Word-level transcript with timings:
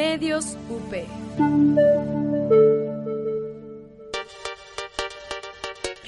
Medios 0.00 0.56
UP. 0.70 0.94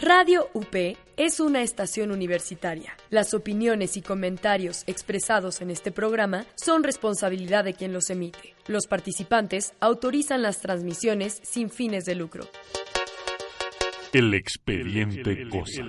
Radio 0.00 0.48
UP 0.54 0.96
es 1.18 1.40
una 1.40 1.60
estación 1.60 2.10
universitaria. 2.10 2.96
Las 3.10 3.34
opiniones 3.34 3.98
y 3.98 4.00
comentarios 4.00 4.84
expresados 4.86 5.60
en 5.60 5.70
este 5.70 5.92
programa 5.92 6.46
son 6.54 6.84
responsabilidad 6.84 7.64
de 7.64 7.74
quien 7.74 7.92
los 7.92 8.08
emite. 8.08 8.54
Los 8.66 8.86
participantes 8.86 9.74
autorizan 9.78 10.40
las 10.40 10.62
transmisiones 10.62 11.40
sin 11.42 11.68
fines 11.68 12.06
de 12.06 12.14
lucro. 12.14 12.44
El 14.14 14.32
expediente 14.32 15.50
Cosa. 15.50 15.82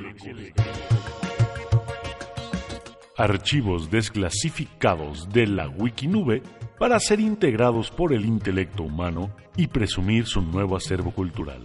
Archivos 3.15 3.89
desclasificados 3.89 5.29
de 5.29 5.47
la 5.47 5.69
Wikinube 5.69 6.41
para 6.83 6.99
ser 6.99 7.21
integrados 7.21 7.89
por 7.89 8.11
el 8.11 8.25
intelecto 8.25 8.83
humano 8.83 9.33
y 9.55 9.67
presumir 9.67 10.25
su 10.25 10.41
nuevo 10.41 10.75
acervo 10.75 11.11
cultural. 11.11 11.61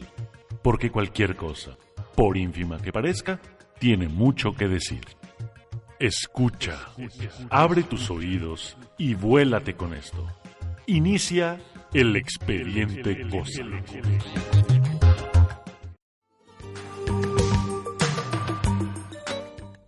Porque 0.62 0.92
cualquier 0.92 1.34
cosa 1.34 1.76
por 2.14 2.36
ínfima 2.36 2.80
que 2.80 2.92
parezca, 2.92 3.40
tiene 3.80 4.06
mucho 4.06 4.52
que 4.52 4.68
decir. 4.68 5.00
Escucha, 5.98 6.78
abre 7.50 7.82
tus 7.82 8.12
oídos 8.12 8.76
y 8.96 9.14
vuélate 9.14 9.74
con 9.74 9.92
esto. 9.92 10.24
Inicia 10.86 11.60
el 11.92 12.14
expediente 12.14 13.28
Cosa. 13.28 13.64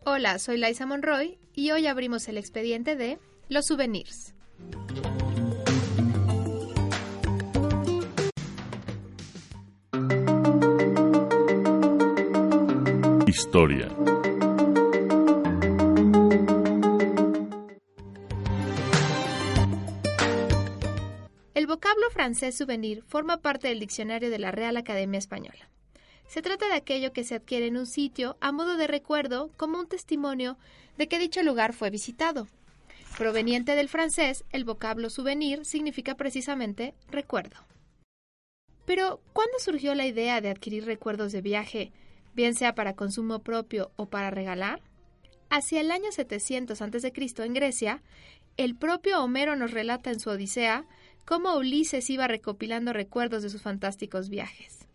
Hola, 0.05 0.41
soy 0.41 0.59
Liza 0.59 0.87
Monroy 0.87 1.39
y 1.55 1.71
hoy 1.71 1.87
abrimos 1.87 2.27
el 2.27 2.37
expediente 2.37 2.97
de 2.97 3.21
los 3.49 3.67
souvenirs. 3.67 4.35
Historia. 13.51 13.89
El 21.55 21.67
vocablo 21.67 22.11
francés 22.13 22.57
souvenir 22.57 23.03
forma 23.09 23.39
parte 23.39 23.67
del 23.67 23.81
diccionario 23.81 24.31
de 24.31 24.39
la 24.39 24.53
Real 24.53 24.77
Academia 24.77 25.19
Española. 25.19 25.69
Se 26.29 26.43
trata 26.43 26.69
de 26.69 26.75
aquello 26.75 27.13
que 27.13 27.25
se 27.25 27.35
adquiere 27.35 27.67
en 27.67 27.77
un 27.77 27.87
sitio 27.87 28.37
a 28.41 28.53
modo 28.53 28.77
de 28.77 28.87
recuerdo 28.87 29.51
como 29.57 29.81
un 29.81 29.89
testimonio 29.89 30.57
de 30.97 31.09
que 31.09 31.19
dicho 31.19 31.43
lugar 31.43 31.73
fue 31.73 31.91
visitado. 31.91 32.47
Proveniente 33.19 33.75
del 33.75 33.89
francés, 33.89 34.45
el 34.51 34.65
vocablo 34.65 35.11
souvenir 35.11 35.65
significa 35.65 36.15
precisamente 36.15 36.95
recuerdo. 37.11 37.57
Pero, 38.85 39.21
¿cuándo 39.33 39.59
surgió 39.59 39.97
la 39.97 40.07
idea 40.07 40.41
de 40.41 40.51
adquirir 40.51 40.85
recuerdos 40.85 41.33
de 41.33 41.41
viaje 41.41 41.93
bien 42.35 42.55
sea 42.55 42.75
para 42.75 42.95
consumo 42.95 43.41
propio 43.41 43.91
o 43.97 44.07
para 44.07 44.31
regalar? 44.31 44.83
Hacia 45.49 45.81
el 45.81 45.91
año 45.91 46.13
700 46.13 46.81
a.C. 46.81 47.13
en 47.39 47.55
Grecia, 47.55 48.03
el 48.57 48.77
propio 48.77 49.23
Homero 49.23 49.57
nos 49.57 49.73
relata 49.73 50.11
en 50.11 50.21
su 50.21 50.31
Odisea 50.31 50.87
cómo 51.25 51.57
Ulises 51.57 52.11
iba 52.11 52.29
recopilando 52.29 52.93
recuerdos 52.93 53.43
de 53.43 53.51
sus 53.51 53.63
fantásticos 53.63 54.29
viajes. 54.29 54.87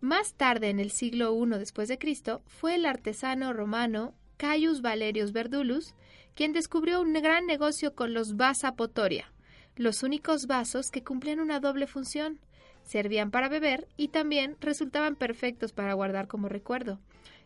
Más 0.00 0.34
tarde, 0.34 0.70
en 0.70 0.80
el 0.80 0.90
siglo 0.90 1.34
I 1.34 1.58
después 1.58 1.88
de 1.88 1.98
Cristo, 1.98 2.42
fue 2.46 2.76
el 2.76 2.86
artesano 2.86 3.52
romano 3.52 4.14
Caius 4.38 4.80
Valerius 4.80 5.32
Verdulus 5.32 5.94
quien 6.34 6.52
descubrió 6.52 7.02
un 7.02 7.12
gran 7.12 7.46
negocio 7.46 7.94
con 7.94 8.14
los 8.14 8.36
vasa 8.36 8.74
potoria, 8.74 9.30
los 9.76 10.02
únicos 10.02 10.46
vasos 10.46 10.90
que 10.90 11.04
cumplían 11.04 11.40
una 11.40 11.60
doble 11.60 11.86
función 11.86 12.40
servían 12.82 13.30
para 13.30 13.48
beber 13.48 13.88
y 13.96 14.08
también 14.08 14.56
resultaban 14.60 15.16
perfectos 15.16 15.72
para 15.72 15.94
guardar 15.94 16.28
como 16.28 16.48
recuerdo, 16.48 16.98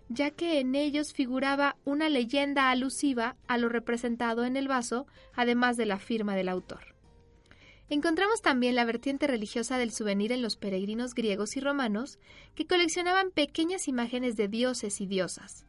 ya 0.08 0.30
que 0.30 0.61
en 0.61 0.74
ellos 0.74 1.12
figuraba 1.12 1.77
una 1.84 2.08
leyenda 2.08 2.70
alusiva 2.70 3.36
a 3.46 3.58
lo 3.58 3.68
representado 3.68 4.45
en 4.45 4.56
el 4.56 4.68
vaso, 4.68 5.06
además 5.34 5.77
de 5.77 5.86
la 5.86 5.98
firma 5.98 6.36
del 6.36 6.48
autor. 6.48 6.95
Encontramos 7.90 8.40
también 8.40 8.74
la 8.74 8.86
vertiente 8.86 9.27
religiosa 9.27 9.77
del 9.77 9.92
souvenir 9.92 10.33
en 10.33 10.40
los 10.40 10.56
peregrinos 10.56 11.14
griegos 11.14 11.56
y 11.56 11.61
romanos, 11.61 12.18
que 12.55 12.66
coleccionaban 12.66 13.30
pequeñas 13.30 13.89
imágenes 13.89 14.36
de 14.36 14.48
dioses 14.48 15.01
y 15.01 15.06
diosas. 15.06 15.66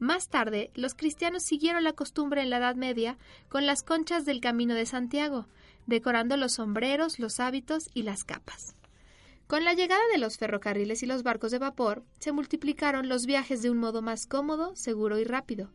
Más 0.00 0.28
tarde, 0.28 0.72
los 0.74 0.94
cristianos 0.94 1.44
siguieron 1.44 1.84
la 1.84 1.92
costumbre 1.92 2.42
en 2.42 2.50
la 2.50 2.56
Edad 2.56 2.74
Media 2.74 3.16
con 3.48 3.66
las 3.66 3.84
conchas 3.84 4.24
del 4.24 4.40
Camino 4.40 4.74
de 4.74 4.86
Santiago, 4.86 5.46
decorando 5.86 6.36
los 6.36 6.54
sombreros, 6.54 7.20
los 7.20 7.38
hábitos 7.38 7.88
y 7.94 8.02
las 8.02 8.24
capas. 8.24 8.74
Con 9.46 9.64
la 9.64 9.74
llegada 9.74 10.02
de 10.12 10.18
los 10.18 10.38
ferrocarriles 10.38 11.02
y 11.02 11.06
los 11.06 11.22
barcos 11.22 11.50
de 11.50 11.58
vapor, 11.58 12.04
se 12.18 12.32
multiplicaron 12.32 13.08
los 13.08 13.26
viajes 13.26 13.62
de 13.62 13.70
un 13.70 13.78
modo 13.78 14.00
más 14.00 14.26
cómodo, 14.26 14.74
seguro 14.76 15.18
y 15.18 15.24
rápido. 15.24 15.70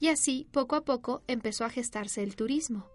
Y 0.00 0.08
así, 0.08 0.48
poco 0.50 0.74
a 0.74 0.84
poco, 0.84 1.22
empezó 1.28 1.64
a 1.64 1.70
gestarse 1.70 2.22
el 2.22 2.34
turismo. 2.34 2.88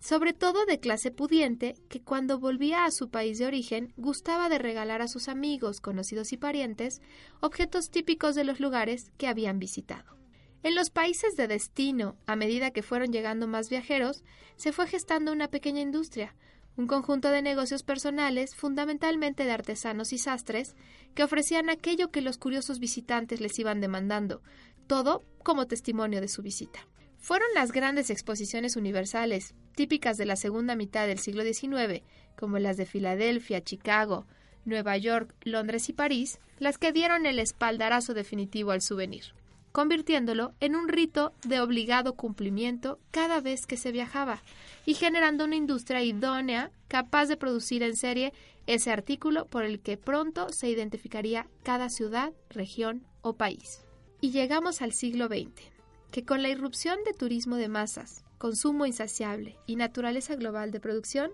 Sobre 0.00 0.32
todo 0.32 0.64
de 0.64 0.78
clase 0.78 1.10
pudiente, 1.10 1.74
que 1.88 2.00
cuando 2.00 2.38
volvía 2.38 2.84
a 2.84 2.90
su 2.92 3.10
país 3.10 3.38
de 3.38 3.46
origen 3.46 3.92
gustaba 3.96 4.48
de 4.48 4.58
regalar 4.58 5.02
a 5.02 5.08
sus 5.08 5.28
amigos, 5.28 5.80
conocidos 5.80 6.32
y 6.32 6.36
parientes 6.36 7.02
objetos 7.40 7.90
típicos 7.90 8.34
de 8.34 8.44
los 8.44 8.60
lugares 8.60 9.10
que 9.18 9.26
habían 9.26 9.58
visitado. 9.58 10.16
En 10.62 10.74
los 10.74 10.90
países 10.90 11.36
de 11.36 11.48
destino, 11.48 12.16
a 12.26 12.36
medida 12.36 12.70
que 12.70 12.82
fueron 12.82 13.12
llegando 13.12 13.46
más 13.46 13.68
viajeros, 13.68 14.24
se 14.56 14.72
fue 14.72 14.86
gestando 14.86 15.32
una 15.32 15.48
pequeña 15.48 15.80
industria, 15.80 16.34
un 16.78 16.86
conjunto 16.86 17.30
de 17.30 17.42
negocios 17.42 17.82
personales, 17.82 18.54
fundamentalmente 18.54 19.44
de 19.44 19.50
artesanos 19.50 20.12
y 20.12 20.18
sastres, 20.18 20.76
que 21.14 21.24
ofrecían 21.24 21.70
aquello 21.70 22.12
que 22.12 22.22
los 22.22 22.38
curiosos 22.38 22.78
visitantes 22.78 23.40
les 23.40 23.58
iban 23.58 23.80
demandando, 23.80 24.42
todo 24.86 25.24
como 25.42 25.66
testimonio 25.66 26.20
de 26.20 26.28
su 26.28 26.40
visita. 26.40 26.78
Fueron 27.18 27.48
las 27.52 27.72
grandes 27.72 28.10
exposiciones 28.10 28.76
universales, 28.76 29.56
típicas 29.74 30.16
de 30.16 30.26
la 30.26 30.36
segunda 30.36 30.76
mitad 30.76 31.08
del 31.08 31.18
siglo 31.18 31.42
XIX, 31.42 32.04
como 32.36 32.60
las 32.60 32.76
de 32.76 32.86
Filadelfia, 32.86 33.60
Chicago, 33.60 34.28
Nueva 34.64 34.96
York, 34.96 35.34
Londres 35.42 35.88
y 35.88 35.94
París, 35.94 36.38
las 36.60 36.78
que 36.78 36.92
dieron 36.92 37.26
el 37.26 37.40
espaldarazo 37.40 38.14
definitivo 38.14 38.70
al 38.70 38.82
souvenir, 38.82 39.34
convirtiéndolo 39.78 40.54
en 40.58 40.74
un 40.74 40.88
rito 40.88 41.32
de 41.44 41.60
obligado 41.60 42.14
cumplimiento 42.14 42.98
cada 43.12 43.40
vez 43.40 43.64
que 43.64 43.76
se 43.76 43.92
viajaba, 43.92 44.42
y 44.84 44.94
generando 44.94 45.44
una 45.44 45.54
industria 45.54 46.02
idónea 46.02 46.72
capaz 46.88 47.26
de 47.26 47.36
producir 47.36 47.84
en 47.84 47.94
serie 47.94 48.32
ese 48.66 48.90
artículo 48.90 49.46
por 49.46 49.62
el 49.62 49.78
que 49.78 49.96
pronto 49.96 50.48
se 50.52 50.68
identificaría 50.68 51.46
cada 51.62 51.90
ciudad, 51.90 52.32
región 52.50 53.06
o 53.22 53.34
país. 53.34 53.84
Y 54.20 54.32
llegamos 54.32 54.82
al 54.82 54.92
siglo 54.92 55.28
XX, 55.28 55.70
que 56.10 56.24
con 56.24 56.42
la 56.42 56.48
irrupción 56.48 56.98
de 57.04 57.12
turismo 57.12 57.54
de 57.54 57.68
masas, 57.68 58.24
consumo 58.38 58.84
insaciable 58.84 59.58
y 59.64 59.76
naturaleza 59.76 60.34
global 60.34 60.72
de 60.72 60.80
producción, 60.80 61.30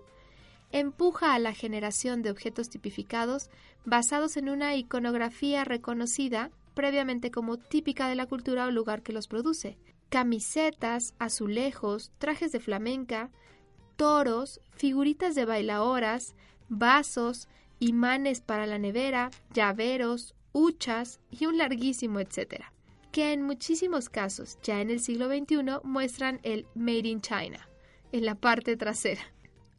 empuja 0.71 1.33
a 1.33 1.39
la 1.39 1.55
generación 1.55 2.21
de 2.21 2.29
objetos 2.29 2.69
tipificados 2.69 3.49
basados 3.85 4.37
en 4.37 4.49
una 4.49 4.75
iconografía 4.75 5.63
reconocida 5.63 6.51
previamente 6.75 7.31
como 7.31 7.57
típica 7.57 8.07
de 8.07 8.15
la 8.15 8.27
cultura 8.27 8.65
o 8.65 8.71
lugar 8.71 9.01
que 9.01 9.13
los 9.13 9.27
produce. 9.27 9.77
Camisetas, 10.09 11.15
azulejos, 11.17 12.11
trajes 12.19 12.51
de 12.51 12.59
flamenca, 12.59 13.31
toros, 13.95 14.61
figuritas 14.71 15.33
de 15.33 15.45
bailaoras, 15.45 16.35
vasos, 16.69 17.47
imanes 17.79 18.41
para 18.41 18.67
la 18.67 18.77
nevera, 18.77 19.31
llaveros, 19.53 20.35
huchas 20.53 21.19
y 21.29 21.47
un 21.47 21.57
larguísimo 21.57 22.19
etcétera, 22.19 22.71
que 23.11 23.33
en 23.33 23.41
muchísimos 23.41 24.09
casos, 24.09 24.57
ya 24.61 24.81
en 24.81 24.89
el 24.89 24.99
siglo 24.99 25.27
XXI, 25.27 25.79
muestran 25.83 26.39
el 26.43 26.67
Made 26.75 27.07
in 27.07 27.21
China 27.21 27.67
en 28.11 28.25
la 28.25 28.35
parte 28.35 28.77
trasera. 28.77 29.34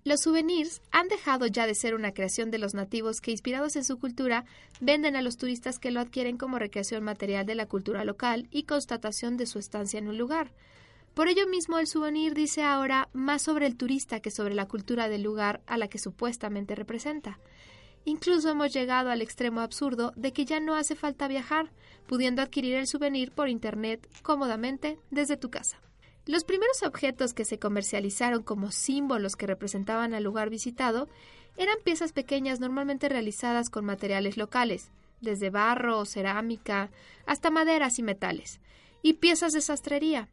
Los 0.07 0.21
souvenirs 0.21 0.83
han 0.93 1.09
dejado 1.09 1.49
ya 1.49 1.67
de 1.67 1.75
ser 1.75 1.97
una 1.97 2.13
creación 2.13 2.53
de 2.53 2.59
los 2.59 2.75
nativos 2.75 3.21
que, 3.21 3.33
inspirados 3.33 3.75
en 3.75 3.83
su 3.83 3.99
cultura, 3.99 4.45
venden 4.81 5.17
a 5.17 5.21
los 5.21 5.37
turistas 5.37 5.81
que 5.81 5.91
lo 5.91 5.99
adquieren 5.99 6.37
como 6.37 6.61
recreación 6.61 7.03
material 7.03 7.45
de 7.45 7.57
la 7.57 7.67
cultura 7.67 8.05
local 8.05 8.47
y 8.53 8.63
constatación 8.63 9.37
de 9.37 9.47
su 9.47 9.59
estancia 9.59 9.99
en 9.99 10.07
un 10.07 10.17
lugar. 10.17 10.53
Por 11.13 11.27
ello 11.27 11.49
mismo 11.49 11.81
el 11.81 11.89
souvenir 11.89 12.35
dice 12.35 12.63
ahora 12.63 13.09
más 13.15 13.43
sobre 13.43 13.67
el 13.67 13.77
turista 13.77 14.21
que 14.21 14.31
sobre 14.31 14.55
la 14.55 14.69
cultura 14.69 15.09
del 15.09 15.25
lugar 15.25 15.61
a 15.67 15.77
la 15.77 15.89
que 15.89 15.99
supuestamente 15.99 16.77
representa. 16.77 17.41
Incluso 18.05 18.51
hemos 18.51 18.73
llegado 18.73 19.11
al 19.11 19.23
extremo 19.23 19.61
absurdo 19.61 20.13
de 20.15 20.33
que 20.33 20.45
ya 20.45 20.61
no 20.61 20.77
hace 20.77 20.95
falta 20.95 21.27
viajar, 21.27 21.73
pudiendo 22.07 22.43
adquirir 22.43 22.77
el 22.77 22.87
souvenir 22.87 23.33
por 23.33 23.49
Internet 23.49 24.09
cómodamente 24.23 25.01
desde 25.11 25.37
tu 25.37 25.51
casa. 25.51 25.81
Los 26.27 26.45
primeros 26.45 26.83
objetos 26.83 27.33
que 27.33 27.45
se 27.45 27.59
comercializaron 27.59 28.43
como 28.43 28.71
símbolos 28.71 29.37
que 29.37 29.47
representaban 29.47 30.13
al 30.13 30.25
lugar 30.25 30.51
visitado 30.51 31.09
eran 31.57 31.77
piezas 31.85 32.13
pequeñas 32.13 32.61
normalmente 32.61 33.09
realizadas 33.09 33.71
con 33.71 33.85
materiales 33.85 34.37
locales, 34.37 34.91
desde 35.21 35.51
barro 35.51 35.99
o 35.99 36.05
cerámica 36.05 36.91
hasta 37.25 37.51
maderas 37.51 37.99
y 37.99 38.03
metales, 38.03 38.61
y 39.03 39.15
piezas 39.15 39.53
de 39.53 39.61
sastrería, 39.61 40.29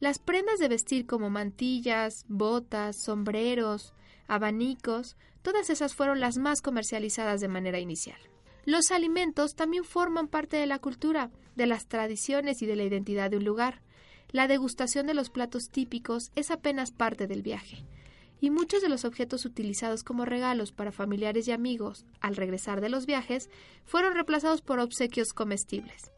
las 0.00 0.18
prendas 0.18 0.58
de 0.58 0.68
vestir 0.68 1.06
como 1.06 1.30
mantillas, 1.30 2.24
botas, 2.28 3.02
sombreros, 3.02 3.94
abanicos, 4.26 5.16
todas 5.42 5.70
esas 5.70 5.94
fueron 5.94 6.20
las 6.20 6.36
más 6.36 6.60
comercializadas 6.60 7.40
de 7.40 7.48
manera 7.48 7.78
inicial. 7.78 8.18
Los 8.66 8.90
alimentos 8.90 9.54
también 9.54 9.84
forman 9.84 10.28
parte 10.28 10.56
de 10.56 10.66
la 10.66 10.78
cultura, 10.78 11.30
de 11.54 11.66
las 11.66 11.86
tradiciones 11.86 12.62
y 12.62 12.66
de 12.66 12.76
la 12.76 12.84
identidad 12.84 13.30
de 13.30 13.36
un 13.36 13.44
lugar. 13.44 13.82
La 14.34 14.48
degustación 14.48 15.06
de 15.06 15.14
los 15.14 15.30
platos 15.30 15.70
típicos 15.70 16.32
es 16.34 16.50
apenas 16.50 16.90
parte 16.90 17.28
del 17.28 17.40
viaje 17.40 17.84
y 18.40 18.50
muchos 18.50 18.82
de 18.82 18.88
los 18.88 19.04
objetos 19.04 19.44
utilizados 19.44 20.02
como 20.02 20.24
regalos 20.24 20.72
para 20.72 20.90
familiares 20.90 21.46
y 21.46 21.52
amigos 21.52 22.04
al 22.20 22.34
regresar 22.34 22.80
de 22.80 22.88
los 22.88 23.06
viajes 23.06 23.48
fueron 23.84 24.14
reemplazados 24.14 24.60
por 24.60 24.80
obsequios 24.80 25.34
comestibles. 25.34 26.10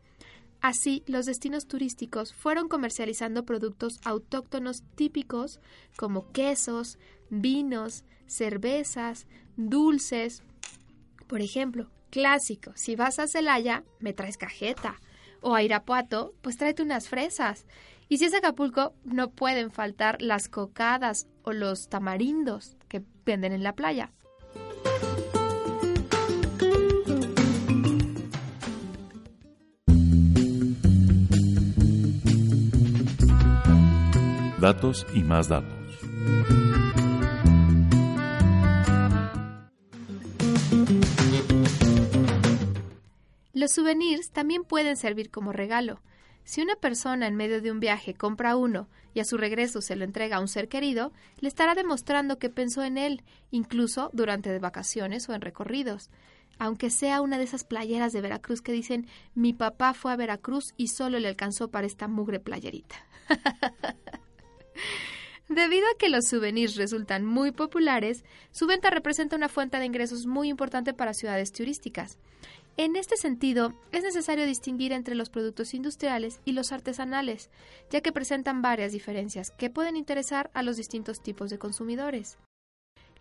Así, 0.63 1.03
los 1.07 1.27
destinos 1.27 1.67
turísticos 1.67 2.33
fueron 2.33 2.69
comercializando 2.69 3.45
productos 3.45 4.01
autóctonos 4.03 4.83
típicos 4.95 5.61
como 5.99 6.33
quesos, 6.33 6.99
vinos, 7.29 8.03
cervezas, 8.27 9.27
dulces. 9.59 10.43
Por 11.27 11.43
ejemplo, 11.43 11.91
clásico, 12.09 12.73
si 12.77 12.97
vas 12.97 13.19
a 13.19 13.29
Celaya, 13.29 13.85
me 14.01 14.15
traes 14.15 14.39
cajeta. 14.39 15.03
O 15.41 15.55
a 15.55 15.62
Irapuato, 15.62 16.35
pues 16.43 16.56
tráete 16.56 16.83
unas 16.83 17.09
fresas. 17.09 17.67
Y 18.09 18.19
si 18.19 18.27
es 18.27 18.35
Acapulco, 18.35 18.94
no 19.05 19.31
pueden 19.31 19.71
faltar 19.71 20.23
las 20.23 20.49
cocadas 20.49 21.27
o 21.43 21.53
los 21.53 21.88
tamarindos 21.88 22.77
que 22.88 23.03
venden 23.25 23.53
en 23.53 23.62
la 23.62 23.75
playa. 23.75 24.12
Datos 34.61 35.06
y 35.15 35.23
más 35.23 35.49
datos. 35.49 35.77
Los 43.67 43.73
souvenirs 43.73 44.31
también 44.31 44.63
pueden 44.63 44.97
servir 44.97 45.29
como 45.29 45.51
regalo. 45.51 46.01
Si 46.45 46.63
una 46.63 46.77
persona 46.77 47.27
en 47.27 47.35
medio 47.35 47.61
de 47.61 47.73
un 47.73 47.81
viaje 47.81 48.15
compra 48.15 48.55
uno 48.55 48.89
y 49.13 49.19
a 49.19 49.25
su 49.25 49.37
regreso 49.37 49.81
se 49.81 49.97
lo 49.97 50.05
entrega 50.05 50.37
a 50.37 50.41
un 50.41 50.47
ser 50.47 50.69
querido, 50.69 51.13
le 51.41 51.49
estará 51.49 51.75
demostrando 51.75 52.39
que 52.39 52.49
pensó 52.49 52.85
en 52.85 52.97
él, 52.97 53.25
incluso 53.51 54.11
durante 54.13 54.57
vacaciones 54.61 55.29
o 55.29 55.35
en 55.35 55.41
recorridos. 55.41 56.11
Aunque 56.61 56.91
sea 56.91 57.21
una 57.21 57.39
de 57.39 57.43
esas 57.43 57.65
playeras 57.65 58.13
de 58.13 58.21
Veracruz 58.21 58.63
que 58.63 58.71
dicen 58.71 59.09
mi 59.35 59.53
papá 59.53 59.95
fue 59.95 60.13
a 60.13 60.17
Veracruz 60.17 60.73
y 60.77 60.87
solo 60.87 61.19
le 61.19 61.27
alcanzó 61.27 61.67
para 61.67 61.89
esta 61.89 62.07
mugre 62.07 62.39
playerita. 62.39 62.95
Debido 65.49 65.87
a 65.89 65.99
que 65.99 66.09
los 66.09 66.27
souvenirs 66.27 66.77
resultan 66.77 67.25
muy 67.25 67.51
populares, 67.51 68.25
su 68.53 68.69
venta 68.69 68.91
representa 68.91 69.35
una 69.35 69.49
fuente 69.49 69.81
de 69.81 69.87
ingresos 69.87 70.27
muy 70.27 70.51
importante 70.51 70.95
para 70.95 71.15
ciudades 71.15 71.51
turísticas. 71.51 72.17
En 72.78 72.94
este 72.94 73.17
sentido, 73.17 73.73
es 73.90 74.02
necesario 74.02 74.44
distinguir 74.44 74.93
entre 74.93 75.14
los 75.14 75.31
productos 75.31 75.73
industriales 75.73 76.40
y 76.44 76.52
los 76.52 76.73
artesanales, 76.73 77.49
ya 77.90 78.02
que 78.02 78.12
presentan 78.12 78.61
varias 78.61 78.93
diferencias 78.93 79.50
que 79.52 79.70
pueden 79.70 79.96
interesar 79.96 80.50
a 80.52 80.62
los 80.62 80.76
distintos 80.76 81.23
tipos 81.23 81.49
de 81.49 81.58
consumidores. 81.58 82.37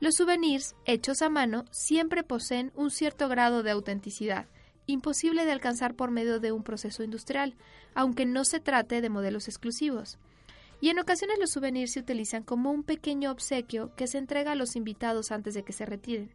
Los 0.02 0.16
souvenirs 0.16 0.76
hechos 0.86 1.22
a 1.22 1.30
mano 1.30 1.64
siempre 1.72 2.24
poseen 2.24 2.74
un 2.76 2.92
cierto 2.92 3.30
grado 3.30 3.64
de 3.64 3.72
autenticidad, 3.72 4.48
imposible 4.88 5.46
de 5.46 5.54
alcanzar 5.54 5.96
por 5.96 6.12
medio 6.12 6.42
de 6.42 6.52
un 6.52 6.64
proceso 6.64 7.04
industrial, 7.04 7.56
aunque 7.94 8.26
no 8.26 8.44
se 8.44 8.60
trate 8.60 9.00
de 9.00 9.10
modelos 9.10 9.48
exclusivos. 9.48 10.20
Y 10.82 10.90
en 10.90 11.00
ocasiones 11.00 11.40
los 11.40 11.52
souvenirs 11.52 11.94
se 11.94 12.02
utilizan 12.02 12.44
como 12.44 12.72
un 12.72 12.84
pequeño 12.84 13.32
obsequio 13.32 13.96
que 13.96 14.08
se 14.08 14.18
entrega 14.18 14.52
a 14.52 14.56
los 14.56 14.76
invitados 14.76 15.32
antes 15.32 15.54
de 15.54 15.64
que 15.64 15.72
se 15.72 15.86
retiren. 15.86 16.30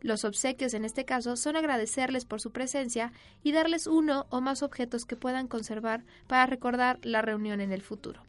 Los 0.00 0.24
obsequios 0.24 0.74
en 0.74 0.84
este 0.84 1.04
caso 1.04 1.36
son 1.36 1.56
agradecerles 1.56 2.24
por 2.24 2.40
su 2.40 2.52
presencia 2.52 3.12
y 3.42 3.52
darles 3.52 3.86
uno 3.86 4.26
o 4.30 4.40
más 4.40 4.62
objetos 4.62 5.04
que 5.04 5.16
puedan 5.16 5.48
conservar 5.48 6.04
para 6.26 6.46
recordar 6.46 6.98
la 7.02 7.22
reunión 7.22 7.60
en 7.60 7.72
el 7.72 7.82
futuro. 7.82 8.22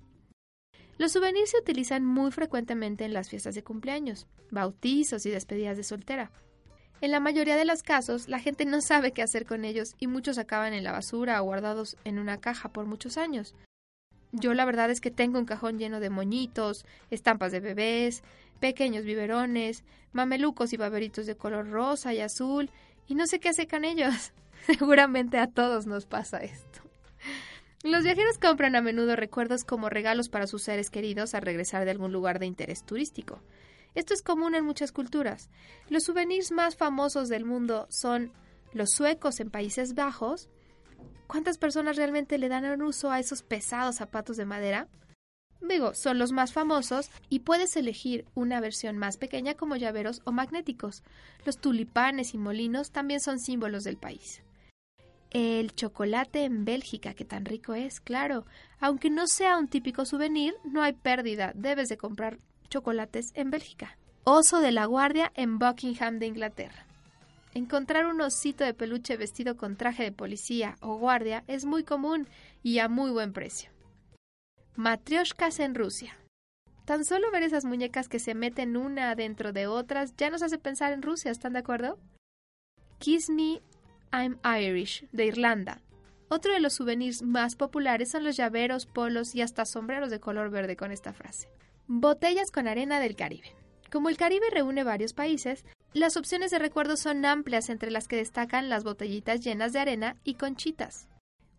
Los 0.97 1.13
souvenirs 1.13 1.51
se 1.51 1.59
utilizan 1.59 2.03
muy 2.05 2.31
frecuentemente 2.31 3.05
en 3.05 3.13
las 3.13 3.29
fiestas 3.29 3.55
de 3.55 3.63
cumpleaños, 3.63 4.27
bautizos 4.51 5.25
y 5.25 5.29
despedidas 5.29 5.77
de 5.77 5.83
soltera. 5.83 6.31
En 7.01 7.11
la 7.11 7.21
mayoría 7.21 7.55
de 7.55 7.63
los 7.63 7.83
casos, 7.83 8.27
la 8.27 8.39
gente 8.39 8.65
no 8.65 8.81
sabe 8.81 9.13
qué 9.13 9.21
hacer 9.21 9.45
con 9.45 9.63
ellos 9.63 9.95
y 9.99 10.07
muchos 10.07 10.37
acaban 10.37 10.73
en 10.73 10.83
la 10.83 10.91
basura 10.91 11.41
o 11.41 11.45
guardados 11.45 11.95
en 12.03 12.19
una 12.19 12.41
caja 12.41 12.73
por 12.73 12.85
muchos 12.85 13.17
años. 13.17 13.55
Yo 14.31 14.53
la 14.53 14.65
verdad 14.65 14.91
es 14.91 15.01
que 15.01 15.11
tengo 15.11 15.39
un 15.39 15.45
cajón 15.45 15.79
lleno 15.79 15.99
de 15.99 16.09
moñitos, 16.09 16.85
estampas 17.09 17.51
de 17.51 17.59
bebés, 17.59 18.23
pequeños 18.59 19.05
biberones, 19.05 19.83
mamelucos 20.11 20.73
y 20.73 20.77
baberitos 20.77 21.25
de 21.25 21.35
color 21.35 21.69
rosa 21.69 22.13
y 22.13 22.19
azul, 22.19 22.69
y 23.07 23.15
no 23.15 23.25
sé 23.25 23.39
qué 23.39 23.49
hacer 23.49 23.67
con 23.67 23.85
ellos. 23.85 24.33
Seguramente 24.67 25.39
a 25.39 25.47
todos 25.47 25.87
nos 25.87 26.05
pasa 26.05 26.37
esto. 26.39 26.81
Los 27.83 28.03
viajeros 28.03 28.37
compran 28.37 28.75
a 28.75 28.81
menudo 28.81 29.15
recuerdos 29.15 29.63
como 29.63 29.89
regalos 29.89 30.27
para 30.27 30.47
sus 30.47 30.63
seres 30.63 30.89
queridos 30.89 31.33
al 31.33 31.43
regresar 31.43 31.85
de 31.85 31.91
algún 31.91 32.11
lugar 32.11 32.37
de 32.37 32.45
interés 32.45 32.83
turístico. 32.83 33.41
Esto 33.95 34.13
es 34.13 34.21
común 34.21 34.53
en 34.53 34.65
muchas 34.65 34.91
culturas. 34.91 35.49
Los 35.87 36.03
souvenirs 36.03 36.51
más 36.51 36.75
famosos 36.75 37.29
del 37.29 37.45
mundo 37.45 37.87
son 37.89 38.33
los 38.73 38.89
suecos 38.91 39.39
en 39.39 39.49
Países 39.49 39.95
Bajos. 39.95 40.49
¿Cuántas 41.27 41.57
personas 41.57 41.95
realmente 41.95 42.37
le 42.37 42.49
dan 42.49 42.65
un 42.65 42.81
uso 42.81 43.11
a 43.11 43.19
esos 43.19 43.43
pesados 43.43 43.97
zapatos 43.97 44.37
de 44.37 44.45
madera? 44.45 44.87
Digo, 45.61 45.93
son 45.93 46.17
los 46.17 46.31
más 46.31 46.53
famosos 46.53 47.09
y 47.29 47.39
puedes 47.39 47.75
elegir 47.75 48.25
una 48.33 48.61
versión 48.61 48.97
más 48.97 49.17
pequeña 49.17 49.55
como 49.55 49.75
llaveros 49.75 50.21
o 50.25 50.31
magnéticos. 50.31 51.03
Los 51.45 51.57
tulipanes 51.57 52.33
y 52.33 52.37
molinos 52.37 52.91
también 52.91 53.19
son 53.19 53.39
símbolos 53.39 53.83
del 53.83 53.97
país. 53.97 54.41
El 55.31 55.75
chocolate 55.75 56.45
en 56.45 56.65
Bélgica, 56.65 57.13
que 57.13 57.25
tan 57.25 57.45
rico 57.45 57.75
es, 57.75 57.99
claro. 57.99 58.45
Aunque 58.79 59.11
no 59.11 59.27
sea 59.27 59.57
un 59.57 59.67
típico 59.67 60.05
souvenir, 60.05 60.55
no 60.63 60.81
hay 60.81 60.93
pérdida, 60.93 61.51
debes 61.53 61.89
de 61.89 61.97
comprar 61.97 62.39
chocolates 62.69 63.31
en 63.35 63.51
Bélgica. 63.51 63.97
Oso 64.23 64.59
de 64.59 64.71
la 64.71 64.85
guardia 64.85 65.31
en 65.35 65.59
Buckingham 65.59 66.17
de 66.17 66.27
Inglaterra. 66.27 66.88
Encontrar 67.53 68.05
un 68.05 68.21
osito 68.21 68.63
de 68.63 68.73
peluche 68.73 69.17
vestido 69.17 69.57
con 69.57 69.75
traje 69.75 70.03
de 70.03 70.11
policía 70.11 70.77
o 70.81 70.97
guardia 70.97 71.43
es 71.47 71.65
muy 71.65 71.83
común 71.83 72.27
y 72.61 72.79
a 72.79 72.87
muy 72.87 73.09
buen 73.09 73.33
precio. 73.33 73.71
Matrioshkas 74.75 75.59
en 75.59 75.73
Rusia. 75.73 76.17
Tan 76.85 77.05
solo 77.05 77.31
ver 77.31 77.43
esas 77.43 77.65
muñecas 77.65 78.07
que 78.07 78.19
se 78.19 78.35
meten 78.35 78.77
una 78.77 79.13
dentro 79.15 79.51
de 79.51 79.67
otras 79.67 80.15
ya 80.15 80.29
nos 80.29 80.41
hace 80.41 80.57
pensar 80.57 80.93
en 80.93 81.01
Rusia, 81.01 81.31
¿están 81.31 81.53
de 81.53 81.59
acuerdo? 81.59 81.99
Kiss 82.99 83.29
Me, 83.29 83.61
I'm 84.11 84.39
Irish, 84.43 85.07
de 85.11 85.25
Irlanda. 85.25 85.81
Otro 86.29 86.53
de 86.53 86.59
los 86.59 86.73
souvenirs 86.73 87.23
más 87.23 87.55
populares 87.55 88.11
son 88.11 88.23
los 88.23 88.37
llaveros, 88.37 88.85
polos 88.85 89.33
y 89.33 89.41
hasta 89.41 89.65
sombreros 89.65 90.11
de 90.11 90.19
color 90.19 90.51
verde 90.51 90.75
con 90.75 90.91
esta 90.91 91.13
frase. 91.13 91.49
Botellas 91.87 92.51
con 92.51 92.67
arena 92.67 92.99
del 92.99 93.15
Caribe. 93.15 93.55
Como 93.91 94.09
el 94.09 94.17
Caribe 94.17 94.49
reúne 94.51 94.83
varios 94.83 95.13
países, 95.13 95.65
las 95.93 96.17
opciones 96.17 96.51
de 96.51 96.59
recuerdos 96.59 96.99
son 96.99 97.25
amplias 97.25 97.69
entre 97.69 97.91
las 97.91 98.07
que 98.07 98.15
destacan 98.15 98.69
las 98.69 98.83
botellitas 98.83 99.41
llenas 99.41 99.73
de 99.73 99.79
arena 99.79 100.15
y 100.23 100.35
conchitas. 100.35 101.07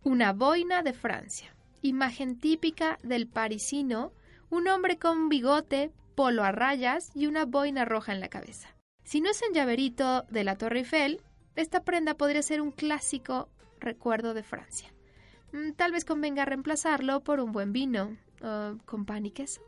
Una 0.03 0.33
boina 0.33 0.83
de 0.83 0.93
Francia 0.93 1.53
imagen 1.81 2.37
típica 2.37 2.97
del 3.03 3.27
parisino, 3.27 4.13
un 4.49 4.67
hombre 4.67 4.97
con 4.97 5.29
bigote, 5.29 5.91
polo 6.15 6.43
a 6.43 6.51
rayas 6.51 7.11
y 7.15 7.27
una 7.27 7.45
boina 7.45 7.85
roja 7.85 8.13
en 8.13 8.19
la 8.19 8.29
cabeza. 8.29 8.75
Si 9.03 9.21
no 9.21 9.29
es 9.29 9.41
en 9.41 9.53
llaverito 9.53 10.23
de 10.29 10.43
la 10.43 10.57
Torre 10.57 10.79
Eiffel, 10.79 11.21
esta 11.55 11.83
prenda 11.83 12.15
podría 12.15 12.41
ser 12.41 12.61
un 12.61 12.71
clásico 12.71 13.49
recuerdo 13.79 14.33
de 14.33 14.43
Francia. 14.43 14.93
Mm, 15.51 15.71
tal 15.71 15.91
vez 15.91 16.05
convenga 16.05 16.45
reemplazarlo 16.45 17.21
por 17.21 17.39
un 17.39 17.51
buen 17.51 17.73
vino, 17.73 18.17
con 18.85 19.05
pan 19.05 19.25
y 19.27 19.31
queso. 19.31 19.61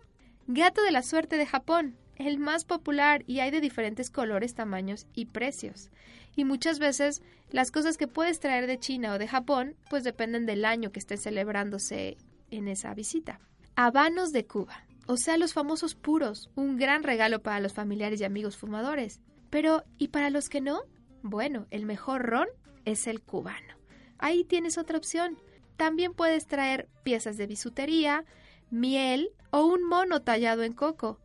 Gato 0.48 0.82
de 0.82 0.92
la 0.92 1.04
suerte 1.04 1.38
de 1.38 1.46
Japón, 1.46 1.96
el 2.18 2.38
más 2.38 2.66
popular 2.66 3.24
y 3.28 3.40
hay 3.40 3.52
de 3.52 3.62
diferentes 3.62 4.10
colores, 4.10 4.56
tamaños 4.56 5.08
y 5.14 5.26
precios 5.26 5.90
y 6.36 6.46
muchas 6.46 6.80
veces 6.80 7.22
las 7.50 7.72
cosas 7.72 7.98
que 7.98 8.08
puedes 8.08 8.40
traer 8.40 8.68
de 8.68 8.80
China 8.80 9.14
o 9.14 9.20
de 9.20 9.28
Japón 9.28 9.76
pues 9.90 10.04
dependen 10.04 10.46
del 10.46 10.66
año 10.66 10.92
que 10.92 11.00
esté 11.00 11.18
celebrándose 11.18 12.18
en 12.52 12.68
esa 12.68 12.94
visita. 12.94 13.40
Habanos 13.76 14.32
de 14.32 14.46
Cuba, 14.46 14.86
o 15.06 15.18
sea, 15.18 15.38
los 15.38 15.54
famosos 15.54 15.96
puros, 15.96 16.50
un 16.56 16.78
gran 16.78 17.04
regalo 17.04 17.42
para 17.42 17.60
los 17.60 17.74
familiares 17.74 18.22
y 18.22 18.24
amigos 18.24 18.58
fumadores. 18.58 19.20
Pero, 19.50 19.84
¿y 19.98 20.08
para 20.08 20.30
los 20.30 20.50
que 20.50 20.62
no? 20.62 20.82
Bueno, 21.22 21.68
el 21.70 21.86
mejor 21.86 22.24
ron 22.24 22.48
es 22.86 23.08
el 23.08 23.22
cubano. 23.22 23.76
Ahí 24.18 24.44
tienes 24.44 24.78
otra 24.78 24.98
opción. 24.98 25.38
También 25.78 26.14
puedes 26.14 26.48
traer 26.48 26.88
piezas 27.04 27.38
de 27.38 27.48
bisutería, 27.48 28.26
miel 28.70 29.30
o 29.52 29.66
un 29.66 29.84
mono 29.88 30.22
tallado 30.22 30.64
en 30.64 30.74
coco. 30.74 31.20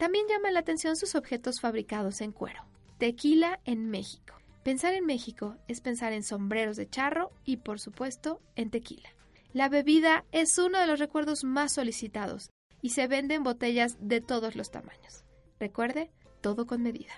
También 0.00 0.24
llaman 0.30 0.54
la 0.54 0.60
atención 0.60 0.96
sus 0.96 1.14
objetos 1.14 1.60
fabricados 1.60 2.22
en 2.22 2.32
cuero. 2.32 2.64
Tequila 2.96 3.60
en 3.66 3.90
México. 3.90 4.34
Pensar 4.62 4.94
en 4.94 5.04
México 5.04 5.58
es 5.68 5.82
pensar 5.82 6.14
en 6.14 6.22
sombreros 6.22 6.78
de 6.78 6.88
charro 6.88 7.32
y, 7.44 7.58
por 7.58 7.80
supuesto, 7.80 8.40
en 8.56 8.70
tequila. 8.70 9.10
La 9.52 9.68
bebida 9.68 10.24
es 10.32 10.56
uno 10.56 10.78
de 10.78 10.86
los 10.86 11.00
recuerdos 11.00 11.44
más 11.44 11.72
solicitados 11.72 12.48
y 12.80 12.90
se 12.90 13.08
vende 13.08 13.34
en 13.34 13.42
botellas 13.42 13.98
de 14.00 14.22
todos 14.22 14.56
los 14.56 14.70
tamaños. 14.70 15.26
Recuerde, 15.58 16.10
todo 16.40 16.66
con 16.66 16.82
medida. 16.82 17.12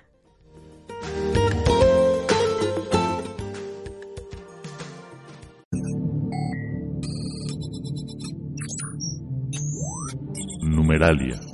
Numeralia. 10.63 11.52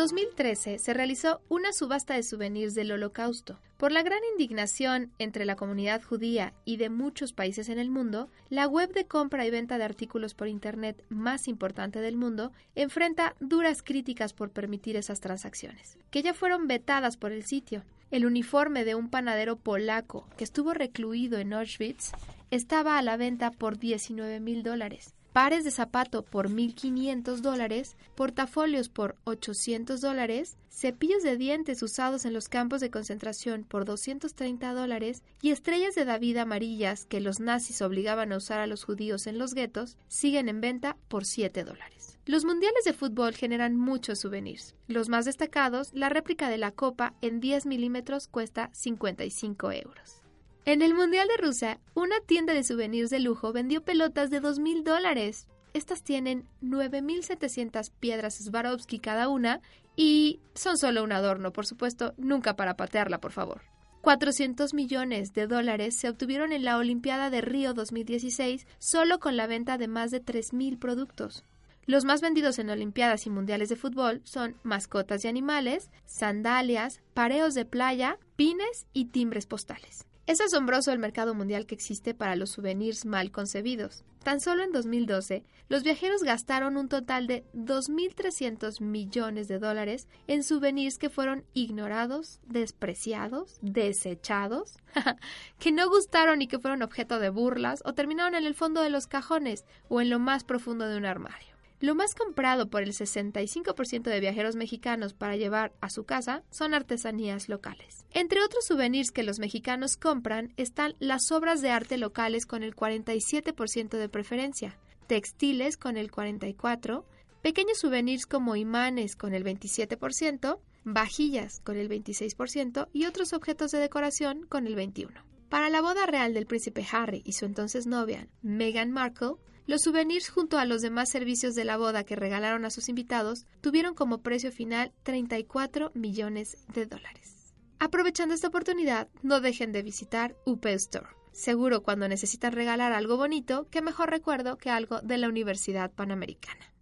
2013 0.00 0.78
se 0.78 0.94
realizó 0.94 1.42
una 1.50 1.74
subasta 1.74 2.14
de 2.14 2.22
souvenirs 2.22 2.74
del 2.74 2.90
Holocausto. 2.90 3.60
Por 3.76 3.92
la 3.92 4.02
gran 4.02 4.20
indignación 4.32 5.12
entre 5.18 5.44
la 5.44 5.56
comunidad 5.56 6.02
judía 6.02 6.54
y 6.64 6.78
de 6.78 6.88
muchos 6.88 7.34
países 7.34 7.68
en 7.68 7.78
el 7.78 7.90
mundo, 7.90 8.30
la 8.48 8.66
web 8.66 8.94
de 8.94 9.04
compra 9.04 9.44
y 9.44 9.50
venta 9.50 9.76
de 9.76 9.84
artículos 9.84 10.32
por 10.32 10.48
Internet 10.48 11.04
más 11.10 11.48
importante 11.48 12.00
del 12.00 12.16
mundo 12.16 12.50
enfrenta 12.74 13.36
duras 13.40 13.82
críticas 13.82 14.32
por 14.32 14.48
permitir 14.52 14.96
esas 14.96 15.20
transacciones, 15.20 15.98
que 16.10 16.22
ya 16.22 16.32
fueron 16.32 16.66
vetadas 16.66 17.18
por 17.18 17.30
el 17.30 17.44
sitio. 17.44 17.84
El 18.10 18.24
uniforme 18.24 18.86
de 18.86 18.94
un 18.94 19.10
panadero 19.10 19.56
polaco 19.56 20.26
que 20.38 20.44
estuvo 20.44 20.72
recluido 20.72 21.38
en 21.38 21.52
Auschwitz 21.52 22.12
estaba 22.50 22.96
a 22.96 23.02
la 23.02 23.18
venta 23.18 23.50
por 23.50 23.78
19 23.78 24.40
mil 24.40 24.62
dólares 24.62 25.14
pares 25.32 25.64
de 25.64 25.70
zapato 25.70 26.22
por 26.22 26.48
1.500 26.48 27.38
dólares, 27.38 27.96
portafolios 28.14 28.88
por 28.88 29.16
800 29.24 30.00
dólares, 30.00 30.56
cepillos 30.70 31.22
de 31.22 31.36
dientes 31.36 31.82
usados 31.82 32.24
en 32.24 32.32
los 32.32 32.48
campos 32.48 32.80
de 32.80 32.90
concentración 32.90 33.64
por 33.64 33.84
230 33.84 34.72
dólares 34.72 35.22
y 35.42 35.50
estrellas 35.50 35.94
de 35.94 36.04
David 36.04 36.38
amarillas 36.38 37.06
que 37.06 37.20
los 37.20 37.40
nazis 37.40 37.82
obligaban 37.82 38.32
a 38.32 38.36
usar 38.36 38.60
a 38.60 38.66
los 38.66 38.84
judíos 38.84 39.26
en 39.26 39.38
los 39.38 39.54
guetos 39.54 39.96
siguen 40.08 40.48
en 40.48 40.60
venta 40.60 40.96
por 41.08 41.24
7 41.24 41.64
dólares. 41.64 42.18
Los 42.26 42.44
mundiales 42.44 42.84
de 42.84 42.92
fútbol 42.92 43.34
generan 43.34 43.76
muchos 43.76 44.20
souvenirs. 44.20 44.74
Los 44.86 45.08
más 45.08 45.24
destacados, 45.24 45.90
la 45.94 46.08
réplica 46.08 46.48
de 46.48 46.58
la 46.58 46.70
copa 46.70 47.14
en 47.22 47.40
10 47.40 47.66
milímetros 47.66 48.28
cuesta 48.28 48.70
55 48.72 49.72
euros. 49.72 50.19
En 50.66 50.82
el 50.82 50.94
Mundial 50.94 51.26
de 51.26 51.42
Rusia, 51.42 51.80
una 51.94 52.20
tienda 52.20 52.52
de 52.52 52.62
souvenirs 52.62 53.08
de 53.08 53.18
lujo 53.18 53.52
vendió 53.52 53.82
pelotas 53.82 54.30
de 54.30 54.42
2.000 54.42 54.82
dólares. 54.82 55.48
Estas 55.72 56.02
tienen 56.02 56.46
9.700 56.62 57.90
piedras 57.98 58.34
Swarovski 58.34 58.98
cada 58.98 59.28
una 59.28 59.62
y 59.96 60.40
son 60.54 60.76
solo 60.76 61.02
un 61.02 61.12
adorno, 61.12 61.52
por 61.52 61.66
supuesto, 61.66 62.12
nunca 62.18 62.56
para 62.56 62.76
patearla, 62.76 63.20
por 63.20 63.32
favor. 63.32 63.62
400 64.02 64.74
millones 64.74 65.32
de 65.32 65.46
dólares 65.46 65.96
se 65.96 66.08
obtuvieron 66.08 66.52
en 66.52 66.64
la 66.64 66.76
Olimpiada 66.76 67.30
de 67.30 67.40
Río 67.40 67.74
2016 67.74 68.66
solo 68.78 69.18
con 69.18 69.36
la 69.36 69.46
venta 69.46 69.78
de 69.78 69.88
más 69.88 70.10
de 70.10 70.22
3.000 70.22 70.78
productos. 70.78 71.44
Los 71.86 72.04
más 72.04 72.20
vendidos 72.20 72.58
en 72.58 72.70
Olimpiadas 72.70 73.26
y 73.26 73.30
Mundiales 73.30 73.68
de 73.70 73.76
Fútbol 73.76 74.20
son 74.24 74.56
mascotas 74.62 75.24
y 75.24 75.28
animales, 75.28 75.90
sandalias, 76.04 77.00
pareos 77.14 77.54
de 77.54 77.64
playa, 77.64 78.18
pines 78.36 78.86
y 78.92 79.06
timbres 79.06 79.46
postales. 79.46 80.06
Es 80.30 80.40
asombroso 80.40 80.92
el 80.92 81.00
mercado 81.00 81.34
mundial 81.34 81.66
que 81.66 81.74
existe 81.74 82.14
para 82.14 82.36
los 82.36 82.50
souvenirs 82.50 83.04
mal 83.04 83.32
concebidos. 83.32 84.04
Tan 84.22 84.40
solo 84.40 84.62
en 84.62 84.70
2012, 84.70 85.42
los 85.68 85.82
viajeros 85.82 86.22
gastaron 86.22 86.76
un 86.76 86.88
total 86.88 87.26
de 87.26 87.44
2.300 87.52 88.80
millones 88.80 89.48
de 89.48 89.58
dólares 89.58 90.06
en 90.28 90.44
souvenirs 90.44 90.98
que 90.98 91.10
fueron 91.10 91.44
ignorados, 91.52 92.38
despreciados, 92.46 93.58
desechados, 93.60 94.78
que 95.58 95.72
no 95.72 95.88
gustaron 95.88 96.42
y 96.42 96.46
que 96.46 96.60
fueron 96.60 96.82
objeto 96.82 97.18
de 97.18 97.30
burlas 97.30 97.82
o 97.84 97.94
terminaron 97.94 98.36
en 98.36 98.44
el 98.44 98.54
fondo 98.54 98.82
de 98.82 98.90
los 98.90 99.08
cajones 99.08 99.64
o 99.88 100.00
en 100.00 100.10
lo 100.10 100.20
más 100.20 100.44
profundo 100.44 100.86
de 100.86 100.96
un 100.96 101.06
armario. 101.06 101.59
Lo 101.80 101.94
más 101.94 102.14
comprado 102.14 102.68
por 102.68 102.82
el 102.82 102.92
65% 102.92 104.02
de 104.02 104.20
viajeros 104.20 104.54
mexicanos 104.54 105.14
para 105.14 105.36
llevar 105.36 105.72
a 105.80 105.88
su 105.88 106.04
casa 106.04 106.44
son 106.50 106.74
artesanías 106.74 107.48
locales. 107.48 108.04
Entre 108.10 108.42
otros 108.44 108.66
souvenirs 108.66 109.10
que 109.10 109.22
los 109.22 109.38
mexicanos 109.38 109.96
compran 109.96 110.52
están 110.58 110.94
las 110.98 111.32
obras 111.32 111.62
de 111.62 111.70
arte 111.70 111.96
locales 111.96 112.44
con 112.44 112.62
el 112.62 112.76
47% 112.76 113.96
de 113.96 114.08
preferencia, 114.10 114.78
textiles 115.06 115.78
con 115.78 115.96
el 115.96 116.10
44%, 116.10 117.04
pequeños 117.40 117.78
souvenirs 117.78 118.26
como 118.26 118.56
imanes 118.56 119.16
con 119.16 119.32
el 119.32 119.42
27%, 119.42 120.60
vajillas 120.84 121.60
con 121.60 121.78
el 121.78 121.88
26% 121.88 122.88
y 122.92 123.06
otros 123.06 123.32
objetos 123.32 123.70
de 123.70 123.78
decoración 123.78 124.44
con 124.46 124.66
el 124.66 124.76
21%. 124.76 125.22
Para 125.48 125.70
la 125.70 125.80
boda 125.80 126.04
real 126.04 126.34
del 126.34 126.46
príncipe 126.46 126.86
Harry 126.92 127.22
y 127.24 127.32
su 127.32 127.46
entonces 127.46 127.86
novia, 127.86 128.28
Meghan 128.42 128.92
Markle, 128.92 129.36
los 129.70 129.82
souvenirs 129.82 130.28
junto 130.28 130.58
a 130.58 130.64
los 130.64 130.82
demás 130.82 131.10
servicios 131.10 131.54
de 131.54 131.64
la 131.64 131.76
boda 131.76 132.02
que 132.02 132.16
regalaron 132.16 132.64
a 132.64 132.70
sus 132.70 132.88
invitados 132.88 133.46
tuvieron 133.60 133.94
como 133.94 134.20
precio 134.20 134.50
final 134.50 134.92
34 135.04 135.92
millones 135.94 136.56
de 136.74 136.86
dólares. 136.86 137.54
Aprovechando 137.78 138.34
esta 138.34 138.48
oportunidad, 138.48 139.06
no 139.22 139.40
dejen 139.40 139.70
de 139.70 139.82
visitar 139.82 140.34
UP 140.44 140.66
Store. 140.66 141.06
Seguro 141.30 141.84
cuando 141.84 142.08
necesitan 142.08 142.50
regalar 142.50 142.92
algo 142.92 143.16
bonito, 143.16 143.68
qué 143.70 143.80
mejor 143.80 144.10
recuerdo 144.10 144.58
que 144.58 144.70
algo 144.70 145.02
de 145.02 145.18
la 145.18 145.28
Universidad 145.28 145.92
Panamericana. 145.92 146.72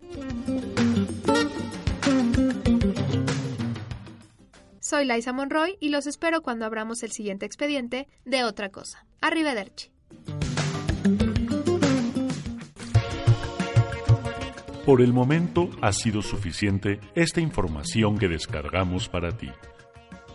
Soy 4.81 5.05
Liza 5.05 5.35
Monroy 5.35 5.77
y 5.79 5.91
los 5.91 6.07
espero 6.07 6.41
cuando 6.41 6.65
abramos 6.65 7.03
el 7.03 7.13
siguiente 7.13 7.45
expediente 7.45 8.09
de 8.25 8.45
otra 8.45 8.71
cosa. 8.71 9.05
Arrivederci. 9.21 9.98
Por 14.89 15.03
el 15.03 15.13
momento 15.13 15.69
ha 15.83 15.93
sido 15.93 16.23
suficiente 16.23 16.99
esta 17.15 17.43
información 17.43 18.17
que 18.17 18.27
descargamos 18.27 19.11
para 19.11 19.37
ti. 19.37 19.51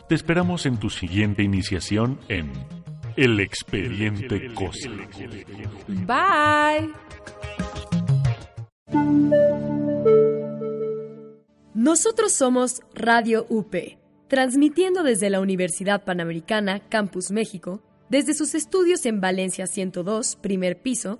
Te 0.07 0.13
esperamos 0.13 0.67
en 0.67 0.77
tu 0.77 0.91
siguiente 0.91 1.41
iniciación 1.41 2.19
en 2.27 2.51
El 3.15 3.39
Expediente 3.39 4.53
Cosa. 4.53 4.91
Bye. 6.05 6.93
Nosotros 11.73 12.31
somos 12.31 12.83
Radio 12.93 13.47
UP, 13.49 13.75
transmitiendo 14.27 15.01
desde 15.01 15.31
la 15.31 15.41
Universidad 15.41 16.03
Panamericana, 16.03 16.79
Campus 16.89 17.31
México, 17.31 17.81
desde 18.07 18.35
sus 18.35 18.53
estudios 18.53 19.07
en 19.07 19.19
Valencia 19.19 19.65
102, 19.65 20.35
primer 20.35 20.79
piso, 20.79 21.19